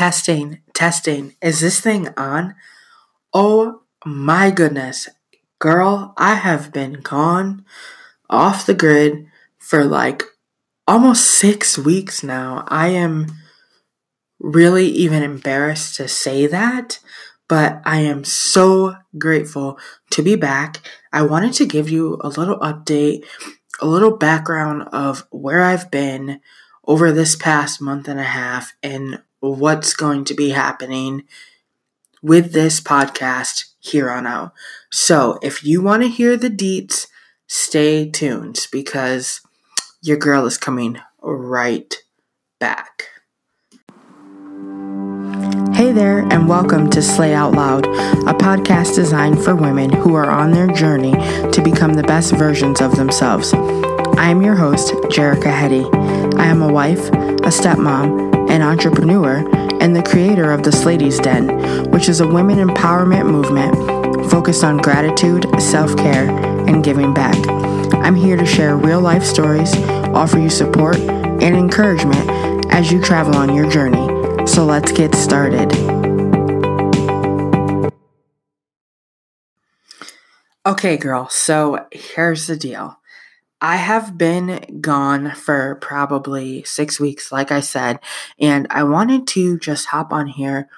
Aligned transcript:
testing, 0.00 0.58
testing. 0.72 1.36
Is 1.42 1.60
this 1.60 1.78
thing 1.78 2.08
on? 2.16 2.54
Oh 3.34 3.82
my 4.02 4.50
goodness. 4.50 5.10
Girl, 5.58 6.14
I 6.16 6.36
have 6.36 6.72
been 6.72 7.02
gone 7.02 7.66
off 8.30 8.64
the 8.64 8.72
grid 8.72 9.26
for 9.58 9.84
like 9.84 10.22
almost 10.88 11.26
six 11.26 11.76
weeks 11.76 12.22
now. 12.22 12.64
I 12.68 12.88
am 12.88 13.26
really 14.38 14.86
even 14.86 15.22
embarrassed 15.22 15.96
to 15.96 16.08
say 16.08 16.46
that, 16.46 16.98
but 17.46 17.82
I 17.84 17.98
am 17.98 18.24
so 18.24 18.96
grateful 19.18 19.78
to 20.12 20.22
be 20.22 20.34
back. 20.34 20.78
I 21.12 21.24
wanted 21.24 21.52
to 21.52 21.66
give 21.66 21.90
you 21.90 22.18
a 22.22 22.28
little 22.28 22.58
update, 22.60 23.26
a 23.82 23.86
little 23.86 24.16
background 24.16 24.88
of 24.94 25.26
where 25.30 25.62
I've 25.62 25.90
been 25.90 26.40
over 26.86 27.12
this 27.12 27.36
past 27.36 27.82
month 27.82 28.08
and 28.08 28.18
a 28.18 28.22
half 28.22 28.72
and 28.82 29.20
what's 29.40 29.94
going 29.94 30.24
to 30.26 30.34
be 30.34 30.50
happening 30.50 31.24
with 32.22 32.52
this 32.52 32.80
podcast 32.80 33.64
here 33.80 34.10
on 34.10 34.26
out. 34.26 34.52
So, 34.92 35.38
if 35.42 35.64
you 35.64 35.80
want 35.80 36.02
to 36.02 36.08
hear 36.08 36.36
the 36.36 36.50
deets, 36.50 37.06
stay 37.46 38.08
tuned 38.08 38.66
because 38.70 39.40
your 40.02 40.18
girl 40.18 40.44
is 40.44 40.58
coming 40.58 41.00
right 41.22 41.94
back. 42.58 43.06
Hey 45.72 45.92
there, 45.92 46.18
and 46.30 46.46
welcome 46.46 46.90
to 46.90 47.00
Slay 47.00 47.32
Out 47.32 47.52
Loud, 47.52 47.86
a 47.86 48.34
podcast 48.34 48.94
designed 48.94 49.42
for 49.42 49.54
women 49.54 49.90
who 49.90 50.14
are 50.14 50.30
on 50.30 50.50
their 50.50 50.66
journey 50.66 51.12
to 51.52 51.62
become 51.64 51.94
the 51.94 52.02
best 52.02 52.34
versions 52.34 52.82
of 52.82 52.96
themselves. 52.96 53.54
I 53.54 54.28
am 54.28 54.42
your 54.42 54.56
host, 54.56 54.92
Jerica 55.08 55.50
Hetty. 55.50 55.86
I 56.36 56.44
am 56.44 56.60
a 56.60 56.70
wife, 56.70 57.08
a 57.08 57.48
stepmom, 57.48 58.39
an 58.50 58.62
entrepreneur, 58.62 59.38
and 59.80 59.94
the 59.94 60.02
creator 60.02 60.52
of 60.52 60.62
the 60.62 60.72
Slady's 60.72 61.18
Den, 61.18 61.90
which 61.90 62.08
is 62.08 62.20
a 62.20 62.26
women 62.26 62.58
empowerment 62.58 63.26
movement 63.30 64.30
focused 64.30 64.64
on 64.64 64.78
gratitude, 64.78 65.46
self 65.60 65.96
care, 65.96 66.28
and 66.68 66.84
giving 66.84 67.14
back. 67.14 67.36
I'm 67.94 68.14
here 68.14 68.36
to 68.36 68.44
share 68.46 68.76
real 68.76 69.00
life 69.00 69.22
stories, 69.24 69.74
offer 70.14 70.38
you 70.38 70.50
support 70.50 70.96
and 70.98 71.56
encouragement 71.56 72.72
as 72.72 72.90
you 72.90 73.00
travel 73.00 73.36
on 73.36 73.54
your 73.54 73.68
journey. 73.70 74.46
So 74.46 74.64
let's 74.64 74.92
get 74.92 75.14
started. 75.14 75.72
Okay, 80.66 80.96
girl, 80.96 81.28
so 81.30 81.86
here's 81.90 82.46
the 82.46 82.56
deal. 82.56 82.98
I 83.60 83.76
have 83.76 84.16
been 84.16 84.80
gone 84.80 85.32
for 85.32 85.76
probably 85.76 86.64
six 86.64 86.98
weeks, 86.98 87.30
like 87.30 87.52
I 87.52 87.60
said, 87.60 87.98
and 88.38 88.66
I 88.70 88.84
wanted 88.84 89.26
to 89.28 89.58
just 89.58 89.86
hop 89.86 90.12
on 90.12 90.28
here 90.28 90.68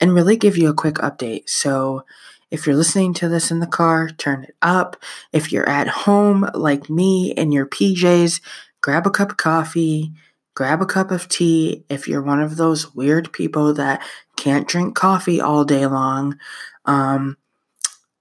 and 0.00 0.14
really 0.14 0.36
give 0.36 0.56
you 0.56 0.68
a 0.70 0.74
quick 0.74 0.96
update. 0.96 1.48
So, 1.48 2.04
if 2.50 2.66
you're 2.66 2.76
listening 2.76 3.14
to 3.14 3.30
this 3.30 3.50
in 3.50 3.60
the 3.60 3.66
car, 3.66 4.10
turn 4.10 4.44
it 4.44 4.54
up. 4.60 4.96
If 5.32 5.52
you're 5.52 5.68
at 5.68 5.88
home, 5.88 6.48
like 6.54 6.90
me, 6.90 7.32
in 7.32 7.50
your 7.50 7.66
PJs, 7.66 8.42
grab 8.82 9.06
a 9.06 9.10
cup 9.10 9.30
of 9.30 9.36
coffee, 9.38 10.12
grab 10.54 10.82
a 10.82 10.86
cup 10.86 11.10
of 11.10 11.28
tea. 11.28 11.84
If 11.88 12.06
you're 12.06 12.22
one 12.22 12.42
of 12.42 12.56
those 12.58 12.94
weird 12.94 13.32
people 13.32 13.72
that 13.74 14.02
can't 14.36 14.68
drink 14.68 14.94
coffee 14.94 15.40
all 15.40 15.64
day 15.64 15.86
long, 15.86 16.38
um, 16.84 17.38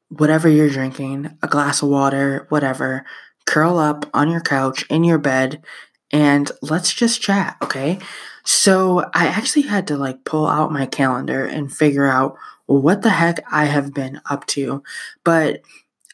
whatever 0.08 0.48
you're 0.48 0.70
drinking, 0.70 1.38
a 1.42 1.48
glass 1.48 1.82
of 1.82 1.90
water, 1.90 2.46
whatever 2.50 3.06
curl 3.46 3.78
up 3.78 4.10
on 4.14 4.30
your 4.30 4.42
couch 4.42 4.86
in 4.90 5.04
your 5.04 5.18
bed 5.18 5.64
and 6.12 6.52
let's 6.62 6.94
just 6.94 7.22
chat, 7.22 7.58
okay? 7.62 8.00
So, 8.44 9.00
I 9.14 9.28
actually 9.28 9.64
had 9.64 9.88
to 9.88 9.98
like 9.98 10.26
pull 10.26 10.48
out 10.48 10.72
my 10.72 10.86
calendar 10.86 11.46
and 11.46 11.72
figure 11.72 12.08
out 12.08 12.38
what 12.66 13.02
the 13.02 13.10
heck 13.10 13.40
I 13.52 13.66
have 13.66 13.94
been 13.94 14.22
up 14.30 14.46
to, 14.48 14.84
but 15.24 15.62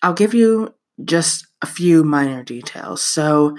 I'll 0.02 0.14
give 0.14 0.33
you 0.33 0.73
just 1.03 1.48
a 1.61 1.66
few 1.66 2.04
minor 2.04 2.43
details. 2.43 3.02
So, 3.02 3.55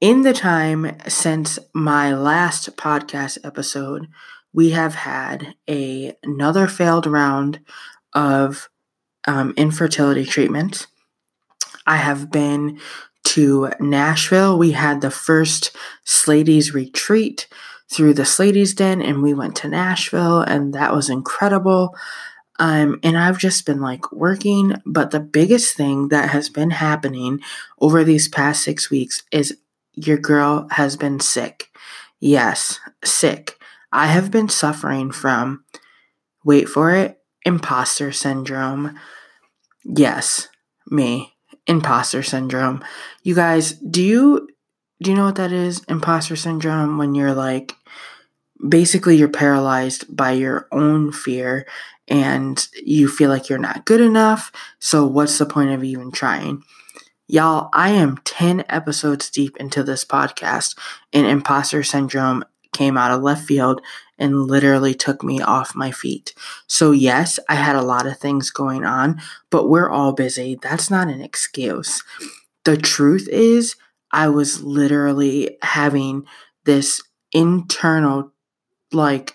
in 0.00 0.22
the 0.22 0.34
time 0.34 0.96
since 1.08 1.58
my 1.72 2.14
last 2.14 2.76
podcast 2.76 3.38
episode, 3.44 4.08
we 4.52 4.70
have 4.70 4.94
had 4.94 5.54
a, 5.68 6.14
another 6.22 6.68
failed 6.68 7.06
round 7.06 7.60
of 8.14 8.68
um, 9.26 9.54
infertility 9.56 10.24
treatment. 10.24 10.86
I 11.86 11.96
have 11.96 12.30
been 12.30 12.80
to 13.24 13.70
Nashville. 13.80 14.58
We 14.58 14.72
had 14.72 15.00
the 15.00 15.10
first 15.10 15.74
Slady's 16.04 16.74
retreat 16.74 17.48
through 17.90 18.14
the 18.14 18.24
Slady's 18.24 18.74
Den, 18.74 19.02
and 19.02 19.22
we 19.22 19.34
went 19.34 19.56
to 19.56 19.68
Nashville, 19.68 20.40
and 20.40 20.72
that 20.74 20.94
was 20.94 21.10
incredible. 21.10 21.96
Um, 22.58 23.00
and 23.02 23.18
I've 23.18 23.38
just 23.38 23.66
been 23.66 23.80
like 23.80 24.12
working, 24.12 24.76
but 24.86 25.10
the 25.10 25.20
biggest 25.20 25.76
thing 25.76 26.08
that 26.08 26.30
has 26.30 26.48
been 26.48 26.70
happening 26.70 27.40
over 27.80 28.04
these 28.04 28.28
past 28.28 28.62
six 28.62 28.90
weeks 28.90 29.22
is 29.32 29.58
your 29.94 30.18
girl 30.18 30.68
has 30.70 30.96
been 30.96 31.20
sick. 31.20 31.70
Yes, 32.20 32.78
sick. 33.04 33.58
I 33.92 34.06
have 34.06 34.30
been 34.30 34.48
suffering 34.48 35.10
from, 35.10 35.64
wait 36.44 36.68
for 36.68 36.94
it, 36.94 37.18
imposter 37.44 38.12
syndrome. 38.12 38.98
Yes, 39.84 40.48
me 40.86 41.33
imposter 41.66 42.22
syndrome. 42.22 42.84
You 43.22 43.34
guys, 43.34 43.72
do 43.72 44.02
you 44.02 44.48
do 45.02 45.10
you 45.10 45.16
know 45.16 45.24
what 45.24 45.36
that 45.36 45.52
is? 45.52 45.82
Imposter 45.88 46.36
syndrome 46.36 46.98
when 46.98 47.14
you're 47.14 47.34
like 47.34 47.74
basically 48.68 49.16
you're 49.16 49.28
paralyzed 49.28 50.14
by 50.14 50.32
your 50.32 50.68
own 50.72 51.12
fear 51.12 51.66
and 52.08 52.66
you 52.82 53.08
feel 53.08 53.28
like 53.28 53.48
you're 53.48 53.58
not 53.58 53.84
good 53.84 54.00
enough. 54.00 54.52
So 54.78 55.06
what's 55.06 55.38
the 55.38 55.46
point 55.46 55.70
of 55.70 55.84
even 55.84 56.10
trying? 56.12 56.62
Y'all, 57.26 57.70
I 57.72 57.90
am 57.90 58.18
10 58.24 58.64
episodes 58.68 59.30
deep 59.30 59.56
into 59.56 59.82
this 59.82 60.04
podcast 60.04 60.78
and 61.12 61.26
imposter 61.26 61.82
syndrome 61.82 62.44
came 62.74 62.98
out 62.98 63.10
of 63.10 63.22
left 63.22 63.46
field 63.46 63.80
and 64.18 64.46
literally 64.46 64.94
took 64.94 65.24
me 65.24 65.40
off 65.40 65.74
my 65.74 65.90
feet. 65.90 66.34
So, 66.66 66.90
yes, 66.90 67.40
I 67.48 67.54
had 67.54 67.76
a 67.76 67.82
lot 67.82 68.06
of 68.06 68.18
things 68.18 68.50
going 68.50 68.84
on, 68.84 69.20
but 69.50 69.68
we're 69.68 69.88
all 69.88 70.12
busy. 70.12 70.58
That's 70.60 70.90
not 70.90 71.08
an 71.08 71.22
excuse. 71.22 72.02
The 72.64 72.76
truth 72.76 73.28
is, 73.28 73.76
I 74.12 74.28
was 74.28 74.62
literally 74.62 75.56
having 75.62 76.26
this 76.64 77.02
internal, 77.32 78.32
like, 78.92 79.34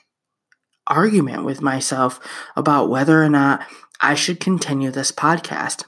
argument 0.87 1.45
with 1.45 1.61
myself 1.61 2.19
about 2.55 2.89
whether 2.89 3.21
or 3.23 3.29
not 3.29 3.65
I 4.01 4.15
should 4.15 4.39
continue 4.39 4.91
this 4.91 5.11
podcast. 5.11 5.83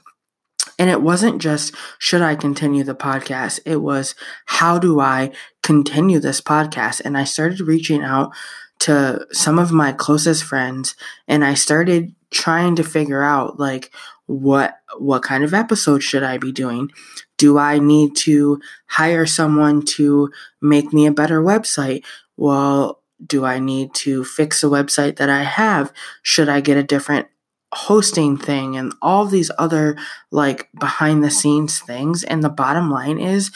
And 0.78 0.90
it 0.90 1.02
wasn't 1.02 1.40
just, 1.40 1.74
should 1.98 2.22
I 2.22 2.34
continue 2.34 2.84
the 2.84 2.94
podcast? 2.94 3.60
It 3.64 3.76
was, 3.76 4.14
how 4.46 4.78
do 4.78 5.00
I 5.00 5.30
continue 5.62 6.18
this 6.18 6.40
podcast? 6.40 7.00
And 7.04 7.16
I 7.16 7.24
started 7.24 7.60
reaching 7.60 8.02
out 8.02 8.32
to 8.80 9.24
some 9.30 9.58
of 9.58 9.70
my 9.70 9.92
closest 9.92 10.42
friends 10.42 10.96
and 11.28 11.44
I 11.44 11.54
started 11.54 12.14
trying 12.32 12.74
to 12.76 12.82
figure 12.82 13.22
out 13.22 13.60
like 13.60 13.94
what 14.26 14.78
what 14.98 15.22
kind 15.22 15.44
of 15.44 15.54
episode 15.54 16.02
should 16.02 16.22
I 16.24 16.38
be 16.38 16.50
doing? 16.50 16.90
Do 17.38 17.58
I 17.58 17.78
need 17.78 18.16
to 18.16 18.60
hire 18.86 19.26
someone 19.26 19.82
to 19.96 20.30
make 20.60 20.92
me 20.92 21.06
a 21.06 21.12
better 21.12 21.42
website? 21.42 22.04
Well, 22.36 23.02
do 23.24 23.44
I 23.44 23.58
need 23.58 23.94
to 23.94 24.24
fix 24.24 24.64
a 24.64 24.66
website 24.66 25.16
that 25.16 25.30
I 25.30 25.42
have? 25.42 25.92
Should 26.22 26.48
I 26.48 26.60
get 26.60 26.76
a 26.76 26.82
different 26.82 27.28
hosting 27.72 28.36
thing 28.36 28.76
and 28.76 28.94
all 29.02 29.24
these 29.24 29.50
other 29.58 29.96
like 30.30 30.68
behind 30.78 31.24
the 31.24 31.30
scenes 31.30 31.80
things? 31.80 32.22
And 32.22 32.42
the 32.42 32.50
bottom 32.50 32.90
line 32.90 33.18
is 33.18 33.50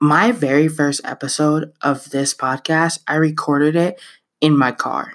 my 0.00 0.32
very 0.32 0.68
first 0.68 1.00
episode 1.04 1.72
of 1.82 2.10
this 2.10 2.34
podcast, 2.34 3.00
I 3.06 3.16
recorded 3.16 3.76
it 3.76 4.00
in 4.40 4.56
my 4.56 4.72
car. 4.72 5.14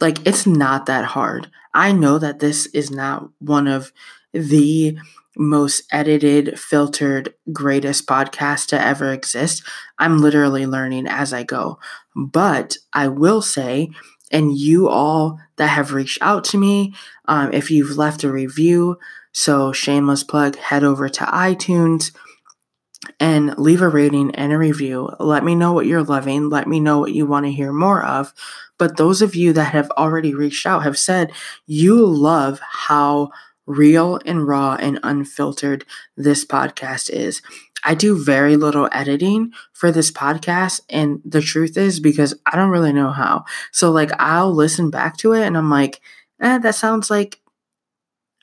Like, 0.00 0.26
it's 0.26 0.46
not 0.46 0.86
that 0.86 1.04
hard. 1.04 1.50
I 1.74 1.92
know 1.92 2.18
that 2.18 2.38
this 2.38 2.66
is 2.66 2.90
not 2.90 3.28
one 3.38 3.66
of 3.66 3.92
the 4.32 4.96
most 5.36 5.84
edited, 5.92 6.58
filtered, 6.58 7.34
greatest 7.52 8.06
podcasts 8.06 8.66
to 8.68 8.80
ever 8.80 9.12
exist. 9.12 9.62
I'm 9.98 10.18
literally 10.18 10.66
learning 10.66 11.06
as 11.06 11.32
I 11.32 11.44
go. 11.44 11.78
But 12.14 12.78
I 12.92 13.08
will 13.08 13.40
say, 13.42 13.90
and 14.30 14.56
you 14.56 14.88
all 14.88 15.38
that 15.56 15.68
have 15.68 15.92
reached 15.92 16.18
out 16.20 16.44
to 16.44 16.58
me, 16.58 16.94
um, 17.26 17.52
if 17.52 17.70
you've 17.70 17.96
left 17.96 18.24
a 18.24 18.32
review, 18.32 18.98
so 19.32 19.72
shameless 19.72 20.24
plug, 20.24 20.56
head 20.56 20.84
over 20.84 21.08
to 21.08 21.24
iTunes 21.24 22.12
and 23.20 23.56
leave 23.58 23.82
a 23.82 23.88
rating 23.88 24.34
and 24.34 24.52
a 24.52 24.58
review. 24.58 25.10
Let 25.18 25.44
me 25.44 25.54
know 25.54 25.72
what 25.72 25.86
you're 25.86 26.02
loving. 26.02 26.48
Let 26.48 26.66
me 26.68 26.80
know 26.80 26.98
what 26.98 27.12
you 27.12 27.26
want 27.26 27.46
to 27.46 27.52
hear 27.52 27.72
more 27.72 28.04
of. 28.04 28.32
But 28.78 28.96
those 28.96 29.22
of 29.22 29.34
you 29.34 29.52
that 29.54 29.72
have 29.72 29.90
already 29.92 30.34
reached 30.34 30.66
out 30.66 30.84
have 30.84 30.98
said 30.98 31.32
you 31.66 32.04
love 32.04 32.60
how 32.60 33.30
real 33.66 34.18
and 34.24 34.46
raw 34.48 34.76
and 34.80 34.98
unfiltered 35.02 35.84
this 36.16 36.44
podcast 36.44 37.10
is. 37.10 37.42
I 37.84 37.94
do 37.94 38.22
very 38.22 38.56
little 38.56 38.88
editing 38.92 39.52
for 39.72 39.92
this 39.92 40.10
podcast. 40.10 40.80
And 40.88 41.20
the 41.24 41.40
truth 41.40 41.76
is 41.76 42.00
because 42.00 42.34
I 42.46 42.56
don't 42.56 42.70
really 42.70 42.92
know 42.92 43.10
how. 43.10 43.44
So, 43.72 43.90
like, 43.90 44.10
I'll 44.18 44.52
listen 44.52 44.90
back 44.90 45.16
to 45.18 45.32
it 45.32 45.46
and 45.46 45.56
I'm 45.56 45.70
like, 45.70 46.00
eh, 46.40 46.58
that 46.58 46.74
sounds 46.74 47.10
like 47.10 47.40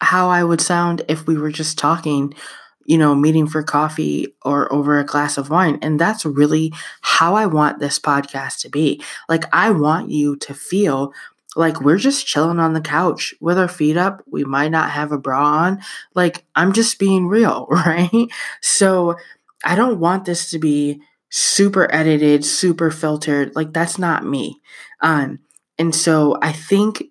how 0.02 0.30
I 0.30 0.44
would 0.44 0.62
sound 0.62 1.02
if 1.08 1.26
we 1.28 1.38
were 1.38 1.52
just 1.52 1.78
talking, 1.78 2.34
you 2.86 2.98
know, 2.98 3.16
meeting 3.16 3.48
for 3.48 3.64
coffee 3.64 4.36
or 4.44 4.72
over 4.72 5.00
a 5.00 5.06
glass 5.06 5.38
of 5.38 5.50
wine. 5.50 5.80
And 5.82 6.00
that's 6.00 6.26
really 6.26 6.74
how 7.02 7.36
I 7.36 7.46
want 7.46 7.80
this 7.80 8.00
podcast 8.00 8.60
to 8.62 8.70
be. 8.70 9.02
Like, 9.30 9.46
I 9.54 9.72
want 9.72 10.10
you 10.12 10.36
to 10.38 10.54
feel 10.54 11.14
like 11.56 11.82
we're 11.82 11.98
just 11.98 12.28
chilling 12.28 12.60
on 12.60 12.74
the 12.74 12.82
couch 12.82 13.34
with 13.40 13.58
our 13.58 13.68
feet 13.68 13.98
up. 13.98 14.24
We 14.28 14.44
might 14.44 14.72
not 14.72 14.92
have 14.92 15.12
a 15.12 15.18
bra 15.18 15.44
on. 15.44 15.82
Like, 16.14 16.46
I'm 16.56 16.74
just 16.74 17.00
being 17.00 17.28
real, 17.28 17.68
right? 17.70 18.28
So, 18.62 19.16
I 19.64 19.76
don't 19.76 20.00
want 20.00 20.26
this 20.26 20.50
to 20.52 20.60
be 20.60 21.02
super 21.32 21.94
edited, 21.94 22.46
super 22.46 22.92
filtered. 22.92 23.56
Like, 23.56 23.74
that's 23.74 23.98
not 23.98 24.26
me. 24.26 24.62
Um, 25.02 25.40
and 25.78 25.94
so 25.94 26.38
I 26.42 26.52
think 26.52 27.04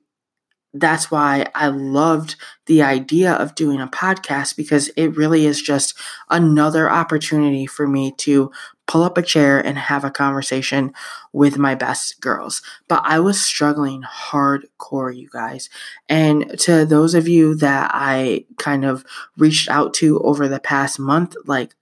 that's 0.74 1.10
why 1.10 1.46
I 1.54 1.68
loved 1.68 2.34
the 2.66 2.82
idea 2.82 3.32
of 3.32 3.54
doing 3.54 3.80
a 3.80 3.86
podcast 3.86 4.56
because 4.56 4.88
it 4.96 5.16
really 5.16 5.46
is 5.46 5.62
just 5.62 5.96
another 6.30 6.90
opportunity 6.90 7.64
for 7.64 7.86
me 7.86 8.12
to 8.18 8.50
pull 8.86 9.02
up 9.02 9.16
a 9.16 9.22
chair 9.22 9.58
and 9.64 9.78
have 9.78 10.04
a 10.04 10.10
conversation 10.10 10.92
with 11.32 11.58
my 11.58 11.74
best 11.74 12.20
girls. 12.20 12.62
But 12.88 13.02
I 13.04 13.18
was 13.20 13.40
struggling 13.40 14.02
hardcore, 14.02 15.16
you 15.16 15.28
guys. 15.32 15.70
And 16.08 16.58
to 16.60 16.84
those 16.84 17.14
of 17.14 17.26
you 17.26 17.54
that 17.56 17.90
I 17.94 18.44
kind 18.58 18.84
of 18.84 19.04
reached 19.36 19.68
out 19.68 19.94
to 19.94 20.20
over 20.20 20.48
the 20.48 20.60
past 20.60 20.98
month, 20.98 21.34
like, 21.46 21.74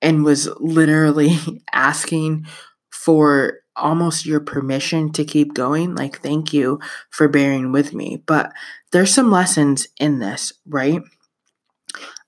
and 0.00 0.24
was 0.24 0.48
literally 0.58 1.36
asking 1.72 2.46
for 2.90 3.60
almost 3.76 4.26
your 4.26 4.40
permission 4.40 5.12
to 5.12 5.24
keep 5.24 5.54
going. 5.54 5.94
Like, 5.94 6.20
thank 6.20 6.52
you 6.52 6.78
for 7.10 7.28
bearing 7.28 7.72
with 7.72 7.94
me. 7.94 8.22
But 8.26 8.52
there's 8.90 9.14
some 9.14 9.30
lessons 9.30 9.88
in 9.98 10.18
this, 10.18 10.52
right? 10.66 11.02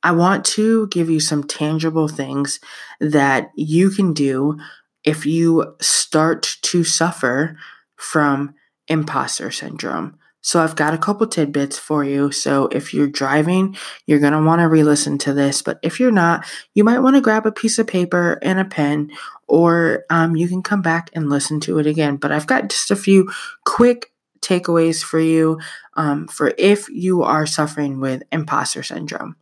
I 0.04 0.12
want 0.12 0.44
to 0.44 0.86
give 0.88 1.10
you 1.10 1.18
some 1.18 1.44
tangible 1.44 2.08
things 2.08 2.60
that 3.00 3.50
you 3.56 3.90
can 3.90 4.12
do 4.12 4.58
if 5.02 5.26
you 5.26 5.74
start 5.80 6.58
to 6.62 6.84
suffer 6.84 7.56
from 7.96 8.54
imposter 8.86 9.50
syndrome. 9.50 10.18
So 10.42 10.62
I've 10.62 10.76
got 10.76 10.92
a 10.92 10.98
couple 10.98 11.26
tidbits 11.26 11.78
for 11.78 12.04
you. 12.04 12.30
So 12.30 12.66
if 12.66 12.92
you're 12.92 13.08
driving, 13.08 13.78
you're 14.06 14.18
going 14.18 14.34
to 14.34 14.42
want 14.42 14.60
to 14.60 14.68
re-listen 14.68 15.16
to 15.18 15.32
this. 15.32 15.62
But 15.62 15.78
if 15.82 15.98
you're 15.98 16.12
not, 16.12 16.44
you 16.74 16.84
might 16.84 16.98
want 16.98 17.16
to 17.16 17.22
grab 17.22 17.46
a 17.46 17.52
piece 17.52 17.78
of 17.78 17.86
paper 17.86 18.38
and 18.42 18.60
a 18.60 18.66
pen, 18.66 19.10
or 19.48 20.04
um, 20.10 20.36
you 20.36 20.46
can 20.46 20.62
come 20.62 20.82
back 20.82 21.08
and 21.14 21.30
listen 21.30 21.60
to 21.60 21.78
it 21.78 21.86
again. 21.86 22.16
But 22.16 22.30
I've 22.30 22.46
got 22.46 22.68
just 22.68 22.90
a 22.90 22.96
few 22.96 23.32
quick 23.64 24.12
takeaways 24.42 25.02
for 25.02 25.18
you 25.18 25.58
um, 25.94 26.28
for 26.28 26.52
if 26.58 26.90
you 26.90 27.22
are 27.22 27.46
suffering 27.46 27.98
with 27.98 28.22
imposter 28.30 28.82
syndrome. 28.82 29.36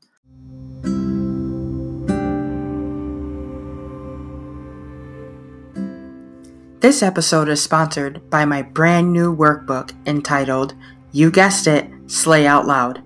This 6.82 7.00
episode 7.00 7.49
is 7.49 7.62
sponsored 7.62 8.29
by 8.29 8.44
my 8.44 8.61
brand 8.61 9.12
new 9.12 9.32
workbook 9.37 9.93
entitled, 10.05 10.75
You 11.12 11.31
Guessed 11.31 11.69
It, 11.69 11.88
Slay 12.08 12.44
Out 12.44 12.67
Loud. 12.67 13.05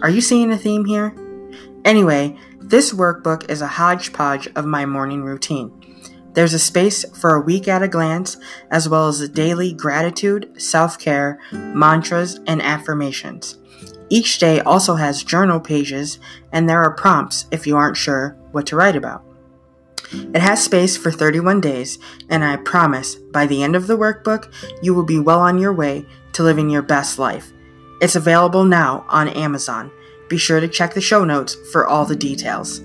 Are 0.00 0.08
you 0.08 0.20
seeing 0.20 0.52
a 0.52 0.56
theme 0.56 0.84
here? 0.84 1.12
Anyway, 1.84 2.38
this 2.60 2.92
workbook 2.92 3.50
is 3.50 3.62
a 3.62 3.66
hodgepodge 3.66 4.46
of 4.54 4.64
my 4.64 4.86
morning 4.86 5.24
routine. 5.24 5.72
There's 6.34 6.54
a 6.54 6.58
space 6.60 7.04
for 7.18 7.34
a 7.34 7.40
week 7.40 7.66
at 7.66 7.82
a 7.82 7.88
glance, 7.88 8.36
as 8.70 8.88
well 8.88 9.08
as 9.08 9.28
daily 9.30 9.72
gratitude, 9.72 10.62
self 10.62 10.96
care, 10.96 11.40
mantras, 11.50 12.38
and 12.46 12.62
affirmations. 12.62 13.58
Each 14.08 14.38
day 14.38 14.60
also 14.60 14.94
has 14.94 15.24
journal 15.24 15.58
pages, 15.58 16.20
and 16.52 16.68
there 16.68 16.80
are 16.80 16.94
prompts 16.94 17.46
if 17.50 17.66
you 17.66 17.76
aren't 17.76 17.96
sure 17.96 18.38
what 18.52 18.66
to 18.66 18.76
write 18.76 18.94
about. 18.94 19.25
It 20.12 20.40
has 20.40 20.62
space 20.62 20.96
for 20.96 21.10
31 21.10 21.60
days, 21.60 21.98
and 22.28 22.44
I 22.44 22.56
promise 22.56 23.14
by 23.14 23.46
the 23.46 23.62
end 23.62 23.74
of 23.74 23.86
the 23.86 23.96
workbook, 23.96 24.52
you 24.82 24.94
will 24.94 25.04
be 25.04 25.18
well 25.18 25.40
on 25.40 25.58
your 25.58 25.72
way 25.72 26.06
to 26.32 26.42
living 26.42 26.70
your 26.70 26.82
best 26.82 27.18
life. 27.18 27.52
It's 28.00 28.16
available 28.16 28.64
now 28.64 29.04
on 29.08 29.28
Amazon. 29.28 29.90
Be 30.28 30.36
sure 30.36 30.60
to 30.60 30.68
check 30.68 30.94
the 30.94 31.00
show 31.00 31.24
notes 31.24 31.56
for 31.72 31.86
all 31.86 32.04
the 32.04 32.16
details. 32.16 32.82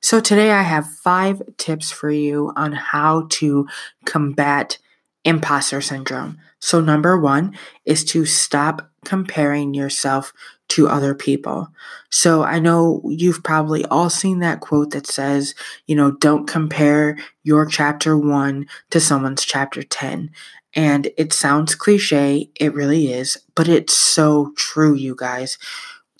So, 0.00 0.20
today 0.20 0.52
I 0.52 0.62
have 0.62 0.88
five 0.88 1.42
tips 1.58 1.90
for 1.90 2.10
you 2.10 2.52
on 2.56 2.72
how 2.72 3.26
to 3.30 3.66
combat 4.06 4.78
imposter 5.22 5.82
syndrome. 5.82 6.38
So, 6.60 6.80
number 6.80 7.20
one 7.20 7.54
is 7.84 8.04
to 8.06 8.24
stop 8.24 8.90
comparing 9.04 9.74
yourself 9.74 10.32
to 10.68 10.88
other 10.88 11.14
people. 11.14 11.68
So 12.10 12.42
I 12.42 12.58
know 12.58 13.00
you've 13.04 13.42
probably 13.42 13.84
all 13.86 14.10
seen 14.10 14.40
that 14.40 14.60
quote 14.60 14.90
that 14.90 15.06
says, 15.06 15.54
you 15.86 15.96
know, 15.96 16.12
don't 16.12 16.46
compare 16.46 17.18
your 17.42 17.66
chapter 17.66 18.16
one 18.16 18.66
to 18.90 19.00
someone's 19.00 19.44
chapter 19.44 19.82
10. 19.82 20.30
And 20.74 21.10
it 21.16 21.32
sounds 21.32 21.74
cliche, 21.74 22.50
it 22.60 22.74
really 22.74 23.12
is, 23.12 23.38
but 23.54 23.68
it's 23.68 23.94
so 23.94 24.52
true, 24.56 24.94
you 24.94 25.14
guys. 25.16 25.58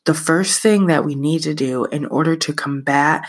The 0.06 0.14
first 0.14 0.60
thing 0.62 0.86
that 0.86 1.04
we 1.04 1.14
need 1.14 1.42
to 1.42 1.54
do 1.54 1.84
in 1.86 2.06
order 2.06 2.34
to 2.36 2.52
combat 2.54 3.28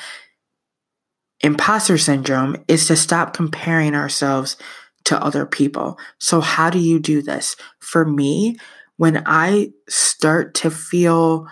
imposter 1.41 1.97
syndrome 1.97 2.55
is 2.67 2.87
to 2.87 2.95
stop 2.95 3.33
comparing 3.33 3.95
ourselves 3.95 4.57
to 5.05 5.21
other 5.21 5.45
people. 5.45 5.97
So, 6.19 6.41
how 6.41 6.69
do 6.69 6.79
you 6.79 6.99
do 6.99 7.21
this? 7.21 7.55
For 7.79 8.05
me, 8.05 8.57
when 8.99 9.23
I 9.25 9.71
start 9.87 10.55
to 10.55 10.69
feel 10.69 11.47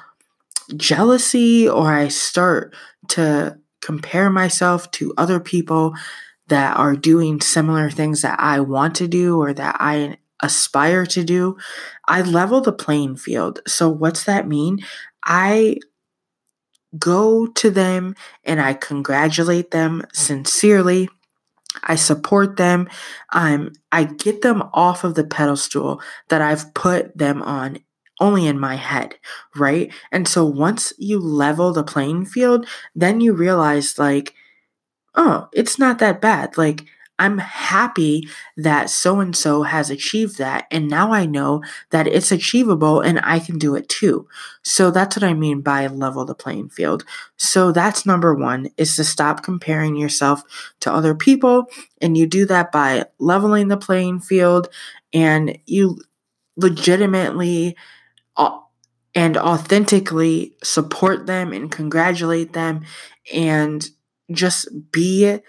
jealousy 0.76 1.68
or 1.70 1.94
I 1.94 2.10
start 2.10 2.76
to 3.12 3.58
compare 3.80 4.30
myself 4.30 4.92
to 4.92 5.14
other 5.18 5.40
people 5.40 5.94
that 6.48 6.76
are 6.76 6.98
doing 6.98 7.40
similar 7.40 7.90
things 7.90 8.22
that 8.22 8.38
I 8.42 8.60
want 8.60 8.96
to 8.96 9.08
do 9.08 9.42
or 9.42 9.54
that 9.54 9.78
I 9.80 10.18
aspire 10.44 11.06
to 11.06 11.24
do, 11.24 11.56
I 12.06 12.22
level 12.22 12.60
the 12.60 12.74
playing 12.74 13.16
field. 13.16 13.62
So, 13.66 13.88
what's 13.88 14.26
that 14.26 14.46
mean? 14.46 14.80
I 15.24 15.78
go 17.00 17.48
to 17.48 17.72
them 17.72 18.14
and 18.44 18.60
I 18.60 18.74
congratulate 18.74 19.72
them 19.72 20.04
sincerely. 20.12 21.08
I 21.88 21.96
support 21.96 22.58
them. 22.58 22.88
Um, 23.34 23.74
I 23.92 24.04
get 24.04 24.42
them 24.42 24.62
off 24.74 25.04
of 25.04 25.16
the 25.16 25.24
pedestal 25.24 26.02
that 26.30 26.42
I've 26.42 26.74
put 26.74 27.18
them 27.18 27.42
on 27.42 27.80
only 28.20 28.48
in 28.48 28.60
my 28.60 28.76
head, 28.76 29.16
right? 29.56 29.94
And 30.12 30.28
so 30.28 30.46
once 30.46 30.94
you 30.98 31.20
level 31.20 31.74
the 31.74 31.84
playing 31.84 32.26
field, 32.26 32.68
then 32.96 33.22
you 33.22 33.34
realize, 33.34 33.98
like, 33.98 34.34
oh, 35.16 35.48
it's 35.54 35.80
not 35.80 36.00
that 36.00 36.22
bad. 36.22 36.58
Like, 36.58 36.86
I'm 37.20 37.38
happy 37.40 38.28
that 38.58 38.90
so 38.90 39.20
and 39.20 39.36
so 39.36 39.64
has 39.64 39.90
achieved 39.90 40.38
that. 40.38 40.68
And 40.72 40.88
now 40.88 41.12
I 41.12 41.26
know 41.26 41.64
that 41.90 42.08
it's 42.08 42.32
achievable 42.32 43.02
and 43.02 43.20
I 43.24 43.40
can 43.40 43.58
do 43.58 43.76
it 43.76 43.90
too. 43.90 44.28
So 44.62 44.92
that's 44.92 45.16
what 45.16 45.24
I 45.24 45.34
mean 45.34 45.62
by 45.62 45.88
level 45.88 46.26
the 46.26 46.36
playing 46.36 46.70
field. 46.70 47.06
So 47.38 47.72
that's 47.72 48.06
number 48.06 48.36
one 48.36 48.70
is 48.78 48.96
to 48.98 49.04
stop 49.04 49.44
comparing 49.44 49.96
yourself 49.96 50.44
to 50.82 50.94
other 50.94 51.16
people. 51.16 51.66
And 52.02 52.18
you 52.18 52.28
do 52.28 52.46
that 52.46 52.72
by 52.72 53.06
leveling 53.20 53.68
the 53.68 53.78
playing 53.78 54.20
field 54.20 54.70
and 55.14 55.58
you 55.66 56.00
legitimately 56.56 57.76
and 59.16 59.36
authentically 59.36 60.54
support 60.64 61.26
them 61.26 61.52
and 61.52 61.72
congratulate 61.72 62.54
them 62.54 62.86
and 63.34 63.90
just 64.32 64.68
be 64.92 65.40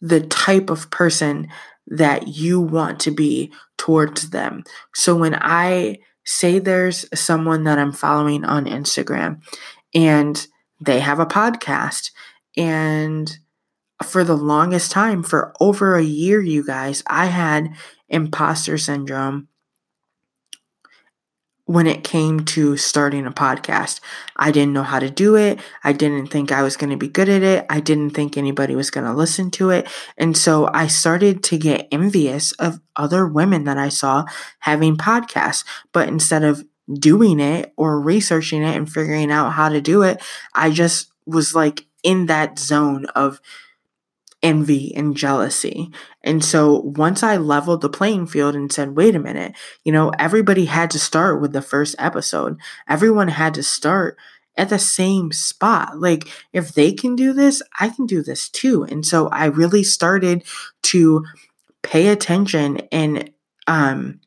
the 0.00 0.20
type 0.20 0.70
of 0.70 0.90
person 0.90 1.48
that 1.88 2.28
you 2.28 2.60
want 2.60 3.00
to 3.00 3.10
be 3.10 3.52
towards 3.76 4.30
them. 4.30 4.62
So 4.94 5.16
when 5.16 5.34
I 5.34 5.98
say 6.24 6.58
there's 6.58 7.06
someone 7.18 7.64
that 7.64 7.78
I'm 7.78 7.92
following 7.92 8.44
on 8.44 8.66
Instagram 8.66 9.40
and 9.94 10.46
they 10.80 11.00
have 11.00 11.18
a 11.18 11.26
podcast 11.26 12.10
and 12.56 13.38
for 14.04 14.24
the 14.24 14.36
longest 14.36 14.90
time 14.90 15.22
for 15.22 15.54
over 15.58 15.96
a 15.96 16.02
year 16.02 16.40
you 16.40 16.64
guys 16.64 17.02
I 17.06 17.26
had 17.26 17.70
imposter 18.08 18.78
syndrome 18.78 19.48
when 21.68 21.86
it 21.86 22.02
came 22.02 22.40
to 22.46 22.78
starting 22.78 23.26
a 23.26 23.30
podcast. 23.30 24.00
I 24.36 24.50
didn't 24.50 24.72
know 24.72 24.82
how 24.82 24.98
to 24.98 25.10
do 25.10 25.36
it. 25.36 25.60
I 25.84 25.92
didn't 25.92 26.28
think 26.28 26.50
I 26.50 26.62
was 26.62 26.78
going 26.78 26.88
to 26.88 26.96
be 26.96 27.08
good 27.08 27.28
at 27.28 27.42
it. 27.42 27.66
I 27.68 27.80
didn't 27.80 28.10
think 28.10 28.38
anybody 28.38 28.74
was 28.74 28.90
going 28.90 29.06
to 29.06 29.12
listen 29.12 29.50
to 29.52 29.68
it. 29.68 29.86
And 30.16 30.34
so 30.34 30.70
I 30.72 30.86
started 30.86 31.44
to 31.44 31.58
get 31.58 31.86
envious 31.92 32.52
of 32.52 32.80
other 32.96 33.26
women 33.26 33.64
that 33.64 33.76
I 33.76 33.90
saw 33.90 34.24
having 34.60 34.96
podcasts. 34.96 35.62
But 35.92 36.08
instead 36.08 36.42
of 36.42 36.64
doing 36.90 37.38
it 37.38 37.74
or 37.76 38.00
researching 38.00 38.62
it 38.62 38.74
and 38.74 38.90
figuring 38.90 39.30
out 39.30 39.50
how 39.50 39.68
to 39.68 39.80
do 39.82 40.02
it. 40.02 40.22
I 40.54 40.70
just 40.70 41.12
was 41.26 41.54
like 41.54 41.84
in 42.02 42.26
that 42.26 42.58
zone 42.58 43.04
of 43.14 43.42
envy 44.42 44.94
and 44.94 45.16
jealousy. 45.16 45.90
And 46.22 46.44
so 46.44 46.80
once 46.80 47.22
I 47.22 47.36
leveled 47.36 47.80
the 47.80 47.88
playing 47.88 48.28
field 48.28 48.54
and 48.54 48.72
said, 48.72 48.96
wait 48.96 49.14
a 49.14 49.18
minute, 49.18 49.54
you 49.84 49.92
know, 49.92 50.12
everybody 50.18 50.66
had 50.66 50.90
to 50.92 50.98
start 50.98 51.40
with 51.40 51.52
the 51.52 51.62
first 51.62 51.96
episode. 51.98 52.58
Everyone 52.88 53.28
had 53.28 53.54
to 53.54 53.62
start 53.62 54.16
at 54.56 54.68
the 54.68 54.78
same 54.78 55.32
spot. 55.32 55.98
Like, 56.00 56.28
if 56.52 56.72
they 56.74 56.92
can 56.92 57.16
do 57.16 57.32
this, 57.32 57.62
I 57.78 57.88
can 57.88 58.06
do 58.06 58.22
this 58.22 58.48
too. 58.48 58.84
And 58.84 59.06
so 59.06 59.28
I 59.28 59.46
really 59.46 59.84
started 59.84 60.44
to 60.84 61.24
pay 61.82 62.08
attention 62.08 62.78
and, 62.90 63.30
um, 63.66 64.20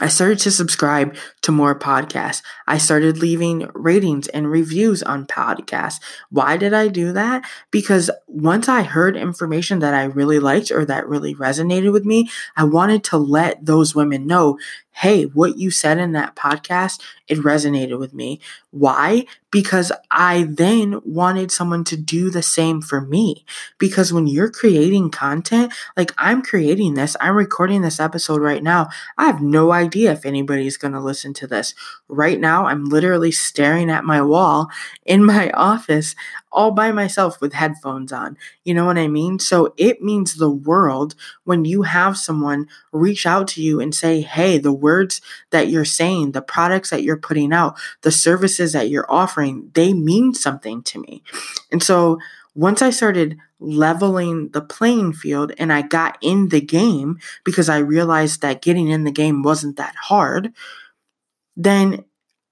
I 0.00 0.08
started 0.08 0.38
to 0.40 0.50
subscribe 0.50 1.16
to 1.42 1.52
more 1.52 1.78
podcasts. 1.78 2.42
I 2.66 2.78
started 2.78 3.18
leaving 3.18 3.68
ratings 3.74 4.28
and 4.28 4.50
reviews 4.50 5.02
on 5.02 5.26
podcasts. 5.26 6.00
Why 6.30 6.56
did 6.56 6.74
I 6.74 6.88
do 6.88 7.12
that? 7.12 7.48
Because 7.70 8.10
once 8.26 8.68
I 8.68 8.82
heard 8.82 9.16
information 9.16 9.80
that 9.80 9.94
I 9.94 10.04
really 10.04 10.38
liked 10.38 10.70
or 10.70 10.84
that 10.84 11.08
really 11.08 11.34
resonated 11.34 11.92
with 11.92 12.04
me, 12.04 12.30
I 12.56 12.64
wanted 12.64 13.04
to 13.04 13.18
let 13.18 13.64
those 13.64 13.94
women 13.94 14.26
know 14.26 14.58
hey, 14.98 15.22
what 15.26 15.56
you 15.56 15.70
said 15.70 15.96
in 15.98 16.10
that 16.10 16.34
podcast, 16.34 17.00
it 17.28 17.38
resonated 17.38 18.00
with 18.00 18.12
me. 18.12 18.40
Why? 18.72 19.26
Because 19.52 19.92
I 20.10 20.48
then 20.50 21.00
wanted 21.04 21.52
someone 21.52 21.84
to 21.84 21.96
do 21.96 22.30
the 22.30 22.42
same 22.42 22.80
for 22.80 23.00
me. 23.00 23.44
Because 23.78 24.12
when 24.12 24.26
you're 24.26 24.50
creating 24.50 25.10
content, 25.10 25.72
like 25.96 26.12
I'm 26.18 26.42
creating 26.42 26.94
this, 26.94 27.16
I'm 27.20 27.36
recording 27.36 27.82
this 27.82 28.00
episode 28.00 28.40
right 28.40 28.62
now. 28.62 28.88
I 29.16 29.26
have 29.26 29.40
no 29.40 29.70
idea 29.70 30.10
if 30.10 30.26
anybody's 30.26 30.76
going 30.76 30.94
to 30.94 31.00
listen 31.00 31.32
to 31.34 31.46
this. 31.46 31.74
Right 32.08 32.40
now, 32.40 32.66
I'm 32.66 32.84
literally 32.86 33.30
staring 33.30 33.90
at 33.90 34.04
my 34.04 34.20
wall 34.20 34.68
in 35.06 35.24
my 35.24 35.50
office 35.54 36.16
all 36.50 36.70
by 36.70 36.92
myself 36.92 37.40
with 37.40 37.52
headphones 37.52 38.12
on. 38.12 38.36
You 38.64 38.74
know 38.74 38.86
what 38.86 38.98
I 38.98 39.08
mean? 39.08 39.38
So 39.38 39.74
it 39.76 40.02
means 40.02 40.34
the 40.34 40.50
world 40.50 41.14
when 41.44 41.64
you 41.64 41.82
have 41.82 42.16
someone 42.16 42.68
reach 42.92 43.26
out 43.26 43.48
to 43.48 43.62
you 43.62 43.80
and 43.80 43.94
say, 43.94 44.20
hey, 44.20 44.58
the 44.58 44.72
words 44.72 45.20
that 45.50 45.68
you're 45.68 45.84
saying, 45.84 46.32
the 46.32 46.42
products 46.42 46.90
that 46.90 47.02
you're 47.02 47.16
putting 47.16 47.52
out, 47.52 47.78
the 48.02 48.12
services 48.12 48.72
that 48.72 48.88
you're 48.88 49.10
offering, 49.10 49.70
they 49.74 49.92
mean 49.92 50.34
something 50.34 50.82
to 50.84 51.00
me. 51.00 51.22
And 51.70 51.82
so 51.82 52.18
once 52.54 52.82
I 52.82 52.90
started 52.90 53.38
leveling 53.60 54.48
the 54.48 54.60
playing 54.60 55.12
field 55.12 55.52
and 55.58 55.72
I 55.72 55.82
got 55.82 56.18
in 56.20 56.48
the 56.48 56.60
game 56.60 57.18
because 57.44 57.68
I 57.68 57.78
realized 57.78 58.40
that 58.42 58.62
getting 58.62 58.88
in 58.88 59.04
the 59.04 59.10
game 59.10 59.42
wasn't 59.42 59.76
that 59.76 59.94
hard, 59.94 60.52
then 61.56 62.04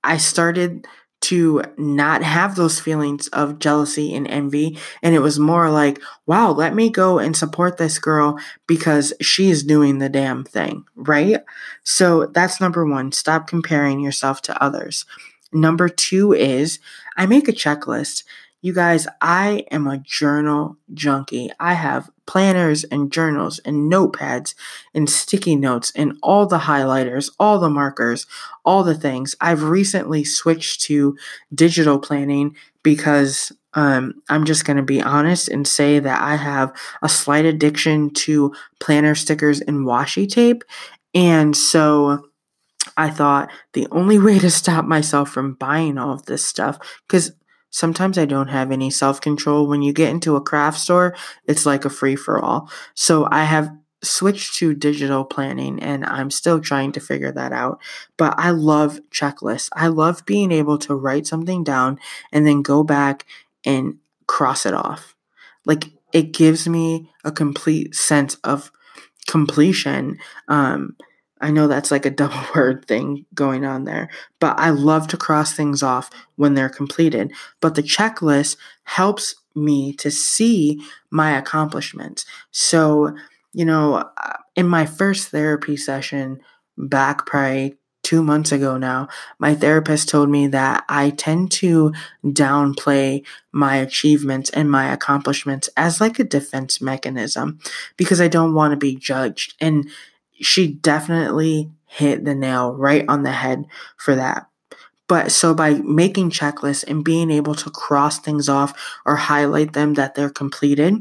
I 0.04 0.18
started 0.18 0.86
to 1.26 1.60
not 1.76 2.22
have 2.22 2.54
those 2.54 2.78
feelings 2.78 3.26
of 3.28 3.58
jealousy 3.58 4.14
and 4.14 4.28
envy. 4.28 4.78
And 5.02 5.12
it 5.12 5.18
was 5.18 5.40
more 5.40 5.70
like, 5.70 6.00
wow, 6.26 6.52
let 6.52 6.72
me 6.72 6.88
go 6.88 7.18
and 7.18 7.36
support 7.36 7.78
this 7.78 7.98
girl 7.98 8.38
because 8.68 9.12
she's 9.20 9.64
doing 9.64 9.98
the 9.98 10.08
damn 10.08 10.44
thing, 10.44 10.84
right? 10.94 11.40
So 11.82 12.26
that's 12.26 12.60
number 12.60 12.86
one. 12.86 13.10
Stop 13.10 13.48
comparing 13.48 13.98
yourself 13.98 14.40
to 14.42 14.62
others. 14.62 15.04
Number 15.52 15.88
two 15.88 16.32
is 16.32 16.78
I 17.16 17.26
make 17.26 17.48
a 17.48 17.52
checklist. 17.52 18.22
You 18.62 18.72
guys, 18.72 19.08
I 19.20 19.64
am 19.72 19.88
a 19.88 19.98
journal 19.98 20.76
junkie. 20.94 21.50
I 21.58 21.74
have 21.74 22.08
planners 22.26 22.84
and 22.84 23.12
journals 23.12 23.58
and 23.60 23.90
notepads 23.90 24.54
and 24.94 25.08
sticky 25.08 25.56
notes 25.56 25.92
and 25.94 26.18
all 26.22 26.46
the 26.46 26.58
highlighters, 26.58 27.30
all 27.38 27.58
the 27.58 27.70
markers, 27.70 28.26
all 28.64 28.82
the 28.84 28.94
things. 28.94 29.34
I've 29.40 29.62
recently 29.62 30.24
switched 30.24 30.82
to 30.82 31.16
digital 31.54 31.98
planning 31.98 32.56
because 32.82 33.52
um, 33.74 34.14
I'm 34.28 34.44
just 34.44 34.64
going 34.64 34.78
to 34.78 34.82
be 34.82 35.02
honest 35.02 35.48
and 35.48 35.68
say 35.68 35.98
that 35.98 36.20
I 36.20 36.36
have 36.36 36.72
a 37.02 37.08
slight 37.08 37.44
addiction 37.44 38.10
to 38.10 38.54
planner 38.80 39.14
stickers 39.14 39.60
and 39.60 39.86
washi 39.86 40.28
tape. 40.28 40.64
And 41.14 41.56
so 41.56 42.28
I 42.96 43.10
thought 43.10 43.50
the 43.74 43.86
only 43.90 44.18
way 44.20 44.38
to 44.38 44.50
stop 44.50 44.84
myself 44.84 45.30
from 45.30 45.54
buying 45.54 45.98
all 45.98 46.12
of 46.12 46.26
this 46.26 46.44
stuff, 46.44 46.78
because 47.06 47.32
Sometimes 47.76 48.16
I 48.16 48.24
don't 48.24 48.48
have 48.48 48.72
any 48.72 48.88
self 48.88 49.20
control. 49.20 49.66
When 49.66 49.82
you 49.82 49.92
get 49.92 50.08
into 50.08 50.34
a 50.34 50.40
craft 50.40 50.80
store, 50.80 51.14
it's 51.44 51.66
like 51.66 51.84
a 51.84 51.90
free 51.90 52.16
for 52.16 52.42
all. 52.42 52.70
So 52.94 53.28
I 53.30 53.44
have 53.44 53.70
switched 54.02 54.54
to 54.54 54.72
digital 54.72 55.26
planning 55.26 55.82
and 55.82 56.02
I'm 56.06 56.30
still 56.30 56.58
trying 56.58 56.92
to 56.92 57.00
figure 57.00 57.32
that 57.32 57.52
out. 57.52 57.78
But 58.16 58.32
I 58.38 58.52
love 58.52 59.00
checklists. 59.10 59.68
I 59.74 59.88
love 59.88 60.24
being 60.24 60.52
able 60.52 60.78
to 60.78 60.94
write 60.94 61.26
something 61.26 61.64
down 61.64 61.98
and 62.32 62.46
then 62.46 62.62
go 62.62 62.82
back 62.82 63.26
and 63.66 63.98
cross 64.26 64.64
it 64.64 64.72
off. 64.72 65.14
Like 65.66 65.90
it 66.14 66.32
gives 66.32 66.66
me 66.66 67.10
a 67.24 67.30
complete 67.30 67.94
sense 67.94 68.36
of 68.36 68.72
completion. 69.28 70.16
Um, 70.48 70.96
I 71.40 71.50
know 71.50 71.66
that's 71.66 71.90
like 71.90 72.06
a 72.06 72.10
double 72.10 72.40
word 72.54 72.86
thing 72.86 73.26
going 73.34 73.64
on 73.64 73.84
there, 73.84 74.08
but 74.40 74.58
I 74.58 74.70
love 74.70 75.08
to 75.08 75.16
cross 75.16 75.52
things 75.54 75.82
off 75.82 76.10
when 76.36 76.54
they're 76.54 76.68
completed. 76.68 77.32
But 77.60 77.74
the 77.74 77.82
checklist 77.82 78.56
helps 78.84 79.34
me 79.54 79.92
to 79.94 80.10
see 80.10 80.80
my 81.10 81.36
accomplishments. 81.36 82.24
So, 82.50 83.14
you 83.52 83.64
know, 83.64 84.10
uh, 84.16 84.36
in 84.54 84.68
my 84.68 84.86
first 84.86 85.28
therapy 85.28 85.76
session 85.76 86.40
back 86.76 87.26
probably 87.26 87.76
two 88.02 88.22
months 88.22 88.52
ago 88.52 88.76
now, 88.78 89.08
my 89.38 89.54
therapist 89.54 90.08
told 90.08 90.28
me 90.28 90.46
that 90.46 90.84
I 90.88 91.10
tend 91.10 91.50
to 91.52 91.92
downplay 92.24 93.24
my 93.50 93.76
achievements 93.76 94.48
and 94.50 94.70
my 94.70 94.92
accomplishments 94.92 95.68
as 95.76 96.00
like 96.00 96.18
a 96.18 96.24
defense 96.24 96.80
mechanism 96.80 97.58
because 97.96 98.20
I 98.20 98.28
don't 98.28 98.54
want 98.54 98.72
to 98.72 98.76
be 98.76 98.94
judged. 98.94 99.54
And 99.60 99.90
she 100.40 100.72
definitely 100.72 101.70
hit 101.86 102.24
the 102.24 102.34
nail 102.34 102.74
right 102.74 103.04
on 103.08 103.22
the 103.22 103.32
head 103.32 103.64
for 103.96 104.14
that. 104.14 104.48
But 105.08 105.30
so 105.30 105.54
by 105.54 105.74
making 105.74 106.30
checklists 106.30 106.84
and 106.86 107.04
being 107.04 107.30
able 107.30 107.54
to 107.54 107.70
cross 107.70 108.18
things 108.18 108.48
off 108.48 108.72
or 109.04 109.16
highlight 109.16 109.72
them 109.72 109.94
that 109.94 110.14
they're 110.14 110.30
completed, 110.30 110.96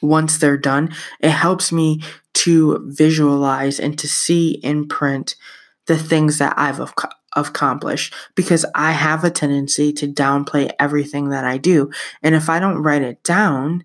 once 0.00 0.38
they're 0.38 0.56
done, 0.56 0.94
it 1.20 1.30
helps 1.30 1.70
me 1.70 2.02
to 2.34 2.80
visualize 2.86 3.78
and 3.80 3.98
to 3.98 4.08
see 4.08 4.52
in 4.52 4.88
print 4.88 5.34
the 5.86 5.98
things 5.98 6.38
that 6.38 6.54
I've 6.56 6.80
accomplished 7.34 8.14
because 8.34 8.64
I 8.74 8.92
have 8.92 9.24
a 9.24 9.30
tendency 9.30 9.92
to 9.94 10.06
downplay 10.06 10.70
everything 10.78 11.30
that 11.30 11.44
I 11.44 11.58
do. 11.58 11.90
And 12.22 12.34
if 12.34 12.48
I 12.48 12.60
don't 12.60 12.82
write 12.82 13.02
it 13.02 13.22
down, 13.22 13.84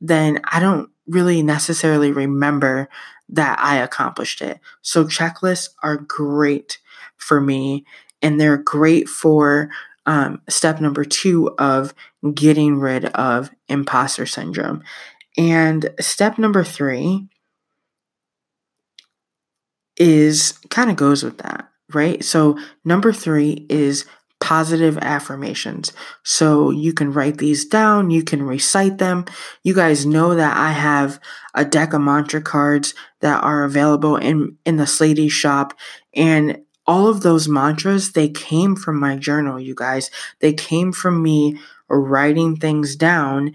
then 0.00 0.40
I 0.44 0.60
don't 0.60 0.90
really 1.08 1.42
necessarily 1.42 2.12
remember 2.12 2.88
that 3.30 3.58
I 3.60 3.76
accomplished 3.76 4.40
it. 4.40 4.60
So 4.82 5.04
checklists 5.04 5.70
are 5.82 5.96
great 5.96 6.78
for 7.16 7.40
me 7.40 7.84
and 8.22 8.40
they're 8.40 8.56
great 8.56 9.08
for 9.08 9.70
um, 10.06 10.40
step 10.48 10.80
number 10.80 11.04
two 11.04 11.54
of 11.58 11.94
getting 12.34 12.78
rid 12.78 13.04
of 13.06 13.50
imposter 13.68 14.24
syndrome. 14.24 14.82
And 15.36 15.90
step 16.00 16.38
number 16.38 16.64
three 16.64 17.28
is 19.98 20.58
kind 20.70 20.90
of 20.90 20.96
goes 20.96 21.22
with 21.22 21.38
that, 21.38 21.68
right? 21.92 22.24
So, 22.24 22.58
number 22.84 23.12
three 23.12 23.66
is 23.68 24.06
positive 24.40 24.96
affirmations. 24.98 25.92
So 26.22 26.70
you 26.70 26.92
can 26.92 27.12
write 27.12 27.38
these 27.38 27.64
down, 27.64 28.10
you 28.10 28.22
can 28.22 28.42
recite 28.42 28.98
them. 28.98 29.24
You 29.62 29.74
guys 29.74 30.06
know 30.06 30.34
that 30.34 30.56
I 30.56 30.72
have 30.72 31.20
a 31.54 31.64
deck 31.64 31.92
of 31.92 32.00
mantra 32.00 32.40
cards 32.40 32.94
that 33.20 33.42
are 33.42 33.64
available 33.64 34.16
in 34.16 34.56
in 34.64 34.76
the 34.76 34.86
Slady 34.86 35.28
shop 35.28 35.74
and 36.14 36.58
all 36.86 37.08
of 37.08 37.20
those 37.20 37.48
mantras 37.48 38.12
they 38.12 38.28
came 38.28 38.74
from 38.74 38.98
my 38.98 39.16
journal, 39.16 39.60
you 39.60 39.74
guys. 39.74 40.10
They 40.40 40.54
came 40.54 40.92
from 40.92 41.22
me 41.22 41.58
writing 41.88 42.56
things 42.56 42.96
down 42.96 43.54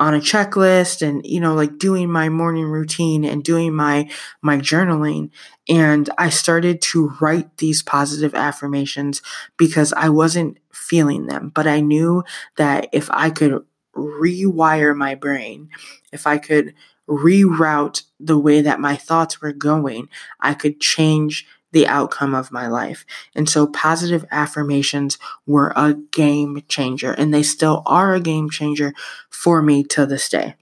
on 0.00 0.14
a 0.14 0.18
checklist 0.20 1.06
and 1.06 1.24
you 1.26 1.40
know 1.40 1.54
like 1.54 1.78
doing 1.78 2.10
my 2.10 2.28
morning 2.30 2.66
routine 2.66 3.24
and 3.24 3.44
doing 3.44 3.74
my 3.74 4.10
my 4.42 4.58
journaling. 4.58 5.30
And 5.68 6.10
i 6.18 6.30
started 6.30 6.82
to 6.82 7.14
write 7.20 7.58
these 7.58 7.82
positive 7.82 8.34
affirmations 8.34 9.22
because 9.58 9.92
i 9.94 10.08
wasn't 10.08 10.58
feeling 10.72 11.26
them 11.26 11.50
but 11.54 11.66
i 11.68 11.80
knew 11.80 12.24
that 12.56 12.88
if 12.92 13.10
i 13.12 13.30
could 13.30 13.64
rewire 13.96 14.96
my 14.96 15.14
brain 15.14 15.68
if 16.12 16.26
i 16.26 16.38
could 16.38 16.74
reroute 17.08 18.04
the 18.20 18.38
way 18.38 18.62
that 18.62 18.80
my 18.80 18.96
thoughts 18.96 19.40
were 19.42 19.52
going 19.52 20.08
i 20.40 20.54
could 20.54 20.80
change 20.80 21.46
the 21.72 21.86
outcome 21.86 22.34
of 22.34 22.52
my 22.52 22.66
life. 22.66 23.04
And 23.34 23.48
so 23.48 23.66
positive 23.66 24.24
affirmations 24.30 25.18
were 25.46 25.72
a 25.76 25.94
game 26.12 26.62
changer 26.68 27.12
and 27.12 27.32
they 27.32 27.42
still 27.42 27.82
are 27.86 28.14
a 28.14 28.20
game 28.20 28.50
changer 28.50 28.92
for 29.30 29.62
me 29.62 29.84
to 29.84 30.06
this 30.06 30.28
day. 30.28 30.54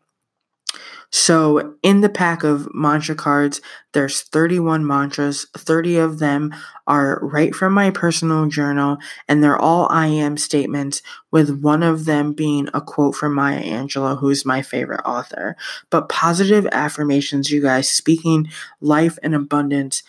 So, 1.11 1.75
in 1.83 2.03
the 2.03 2.11
pack 2.11 2.45
of 2.45 2.69
mantra 2.75 3.15
cards, 3.15 3.63
there's 3.95 4.21
31 4.21 4.87
mantras. 4.87 5.47
30 5.57 5.97
of 5.97 6.19
them 6.19 6.55
are 6.87 7.19
right 7.23 7.55
from 7.55 7.73
my 7.73 7.91
personal 7.91 8.47
journal, 8.47 8.99
and 9.27 9.43
they're 9.43 9.57
all 9.57 9.89
I 9.91 10.09
am 10.09 10.37
statements, 10.37 11.01
with 11.31 11.63
one 11.63 11.83
of 11.83 12.05
them 12.05 12.35
being 12.35 12.69
a 12.75 12.83
quote 12.83 13.15
from 13.15 13.35
Maya 13.35 13.63
Angelou, 13.63 14.19
who's 14.19 14.45
my 14.45 14.61
favorite 14.61 15.01
author. 15.07 15.57
But 15.89 16.11
positive 16.11 16.69
affirmations, 16.73 17.51
you 17.51 17.63
guys, 17.63 17.89
speaking 17.89 18.51
life 18.83 19.19
and 19.23 19.35
abundance 19.35 20.03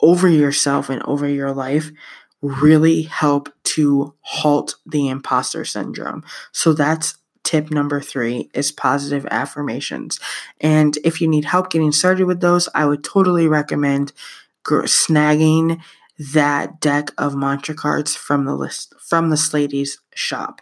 over 0.00 0.28
yourself 0.28 0.90
and 0.90 1.02
over 1.04 1.28
your 1.28 1.52
life 1.52 1.90
really 2.42 3.02
help 3.02 3.48
to 3.64 4.14
halt 4.20 4.76
the 4.84 5.08
imposter 5.08 5.64
syndrome. 5.64 6.22
So 6.52 6.72
that's 6.72 7.16
tip 7.44 7.70
number 7.70 8.00
three 8.00 8.50
is 8.54 8.72
positive 8.72 9.26
affirmations. 9.30 10.18
And 10.60 10.98
if 11.04 11.20
you 11.20 11.28
need 11.28 11.44
help 11.44 11.70
getting 11.70 11.92
started 11.92 12.24
with 12.24 12.40
those, 12.40 12.68
I 12.74 12.86
would 12.86 13.04
totally 13.04 13.46
recommend 13.46 14.12
snagging 14.64 15.80
that 16.18 16.80
deck 16.80 17.10
of 17.18 17.36
mantra 17.36 17.74
cards 17.74 18.16
from 18.16 18.46
the 18.46 18.54
list 18.54 18.94
from 18.98 19.30
the 19.30 19.36
Slady's 19.36 19.98
shop. 20.14 20.60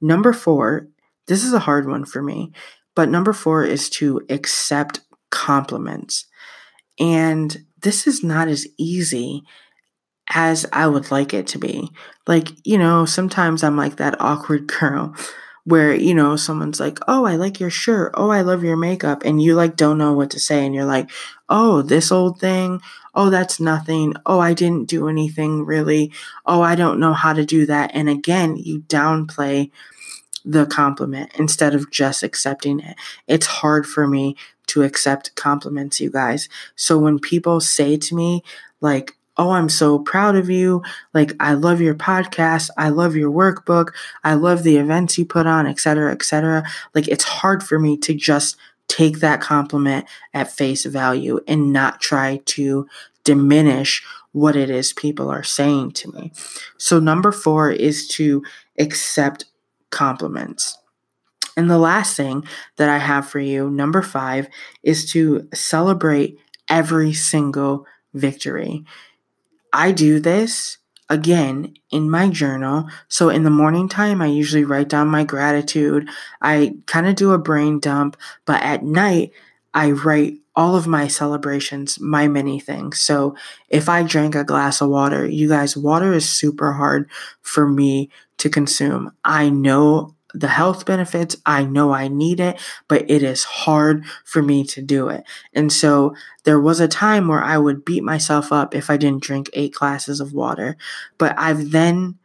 Number 0.00 0.32
four, 0.32 0.88
this 1.26 1.44
is 1.44 1.52
a 1.52 1.58
hard 1.58 1.86
one 1.86 2.04
for 2.04 2.22
me, 2.22 2.52
but 2.94 3.08
number 3.08 3.32
four 3.32 3.64
is 3.64 3.90
to 3.90 4.22
accept 4.30 5.00
compliments. 5.30 6.26
And 7.00 7.64
this 7.82 8.06
is 8.06 8.24
not 8.24 8.48
as 8.48 8.66
easy 8.76 9.42
as 10.30 10.66
I 10.72 10.86
would 10.86 11.10
like 11.10 11.32
it 11.32 11.46
to 11.48 11.58
be. 11.58 11.90
Like, 12.26 12.48
you 12.66 12.78
know, 12.78 13.04
sometimes 13.04 13.64
I'm 13.64 13.76
like 13.76 13.96
that 13.96 14.20
awkward 14.20 14.66
girl 14.80 15.14
where 15.64 15.94
you 15.94 16.14
know 16.14 16.34
someone's 16.34 16.80
like 16.80 16.98
oh 17.08 17.26
i 17.26 17.36
like 17.36 17.60
your 17.60 17.68
shirt. 17.68 18.12
Oh 18.14 18.30
i 18.30 18.40
love 18.40 18.64
your 18.64 18.76
makeup. 18.76 19.22
And 19.24 19.42
you 19.42 19.54
like 19.54 19.76
don't 19.76 19.98
know 19.98 20.14
what 20.14 20.30
to 20.30 20.40
say 20.40 20.64
and 20.64 20.74
you're 20.74 20.86
like 20.86 21.10
oh 21.50 21.82
this 21.82 22.10
old 22.10 22.40
thing? 22.40 22.80
Oh 23.14 23.28
that's 23.28 23.60
nothing. 23.60 24.14
Oh 24.24 24.40
i 24.40 24.54
didn't 24.54 24.88
do 24.88 25.08
anything 25.08 25.66
really. 25.66 26.10
Oh 26.46 26.62
i 26.62 26.74
don't 26.74 26.98
know 27.00 27.12
how 27.12 27.34
to 27.34 27.44
do 27.44 27.66
that. 27.66 27.90
And 27.92 28.08
again 28.08 28.56
you 28.56 28.80
downplay 28.80 29.70
the 30.44 30.64
compliment 30.64 31.32
instead 31.38 31.74
of 31.74 31.90
just 31.90 32.22
accepting 32.22 32.80
it. 32.80 32.96
It's 33.26 33.46
hard 33.46 33.86
for 33.86 34.06
me 34.08 34.36
to 34.68 34.82
accept 34.82 35.34
compliments 35.34 36.00
you 36.00 36.10
guys 36.10 36.48
so 36.76 36.98
when 36.98 37.18
people 37.18 37.60
say 37.60 37.96
to 37.96 38.14
me 38.14 38.42
like 38.80 39.18
oh, 39.38 39.50
I'm 39.50 39.68
so 39.68 40.00
proud 40.00 40.34
of 40.34 40.50
you. 40.50 40.82
Like, 41.14 41.32
I 41.38 41.54
love 41.54 41.80
your 41.80 41.94
podcast. 41.94 42.70
I 42.76 42.88
love 42.88 43.14
your 43.14 43.30
workbook. 43.30 43.94
I 44.24 44.34
love 44.34 44.64
the 44.64 44.76
events 44.76 45.16
you 45.16 45.24
put 45.24 45.46
on, 45.46 45.66
etc., 45.66 46.12
etc. 46.12 46.64
Like, 46.94 47.08
it's 47.08 47.24
hard 47.24 47.62
for 47.62 47.78
me 47.78 47.96
to 47.98 48.14
just 48.14 48.56
take 48.88 49.20
that 49.20 49.40
compliment 49.40 50.06
at 50.34 50.50
face 50.50 50.84
value 50.84 51.40
and 51.46 51.72
not 51.72 52.00
try 52.00 52.40
to 52.46 52.88
diminish 53.22 54.04
what 54.32 54.56
it 54.56 54.70
is 54.70 54.92
people 54.92 55.30
are 55.30 55.44
saying 55.44 55.92
to 55.92 56.10
me. 56.12 56.32
So, 56.76 56.98
number 56.98 57.30
four 57.30 57.70
is 57.70 58.08
to 58.08 58.42
accept 58.78 59.44
compliments. 59.90 60.76
And 61.58 61.68
the 61.68 61.76
last 61.76 62.16
thing 62.16 62.46
that 62.76 62.88
I 62.88 62.98
have 62.98 63.28
for 63.28 63.40
you, 63.40 63.68
number 63.68 64.00
five, 64.00 64.46
is 64.84 65.10
to 65.10 65.48
celebrate 65.52 66.38
every 66.68 67.12
single 67.12 67.84
victory. 68.14 68.84
I 69.72 69.90
do 69.90 70.20
this 70.20 70.78
again 71.08 71.74
in 71.90 72.08
my 72.08 72.28
journal. 72.28 72.88
So 73.08 73.28
in 73.28 73.42
the 73.42 73.50
morning 73.50 73.88
time, 73.88 74.22
I 74.22 74.26
usually 74.26 74.62
write 74.62 74.88
down 74.88 75.08
my 75.08 75.24
gratitude. 75.24 76.08
I 76.40 76.76
kind 76.86 77.08
of 77.08 77.16
do 77.16 77.32
a 77.32 77.38
brain 77.38 77.80
dump, 77.80 78.16
but 78.46 78.62
at 78.62 78.84
night, 78.84 79.32
I 79.74 79.90
write 79.90 80.34
all 80.54 80.76
of 80.76 80.86
my 80.86 81.08
celebrations, 81.08 81.98
my 81.98 82.28
many 82.28 82.60
things. 82.60 83.00
So 83.00 83.34
if 83.68 83.88
I 83.88 84.04
drank 84.04 84.36
a 84.36 84.44
glass 84.44 84.80
of 84.80 84.90
water, 84.90 85.26
you 85.26 85.48
guys, 85.48 85.76
water 85.76 86.12
is 86.12 86.28
super 86.28 86.72
hard 86.74 87.10
for 87.42 87.68
me 87.68 88.10
to 88.36 88.48
consume. 88.48 89.10
I 89.24 89.50
know 89.50 90.14
the 90.34 90.48
health 90.48 90.84
benefits. 90.84 91.36
I 91.46 91.64
know 91.64 91.92
I 91.92 92.08
need 92.08 92.40
it, 92.40 92.60
but 92.86 93.10
it 93.10 93.22
is 93.22 93.44
hard 93.44 94.04
for 94.24 94.42
me 94.42 94.64
to 94.66 94.82
do 94.82 95.08
it. 95.08 95.24
And 95.54 95.72
so 95.72 96.14
there 96.44 96.60
was 96.60 96.80
a 96.80 96.88
time 96.88 97.28
where 97.28 97.42
I 97.42 97.58
would 97.58 97.84
beat 97.84 98.02
myself 98.02 98.52
up 98.52 98.74
if 98.74 98.90
I 98.90 98.96
didn't 98.96 99.22
drink 99.22 99.50
eight 99.52 99.74
glasses 99.74 100.20
of 100.20 100.32
water. 100.32 100.76
But 101.16 101.34
I've 101.38 101.70
then 101.70 102.18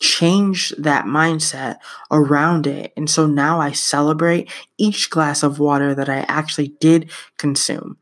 changed 0.00 0.82
that 0.82 1.04
mindset 1.04 1.76
around 2.10 2.66
it. 2.66 2.92
And 2.96 3.08
so 3.08 3.26
now 3.26 3.60
I 3.60 3.72
celebrate 3.72 4.50
each 4.78 5.10
glass 5.10 5.42
of 5.42 5.58
water 5.58 5.94
that 5.94 6.08
I 6.08 6.20
actually 6.28 6.68
did 6.80 7.10
consume. 7.36 7.98